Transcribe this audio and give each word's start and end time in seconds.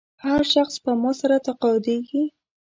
هر 0.25 0.41
شخص 0.53 0.73
سپما 0.77 1.11
سره 1.21 1.35
تقاعدېږي. 1.47 2.23